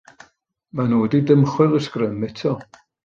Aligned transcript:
Maen 0.79 0.89
nhw 0.93 1.01
wedi 1.03 1.21
dymchwel 1.31 1.77
y 1.81 1.83
sgrym 1.89 2.27
eto. 2.29 2.57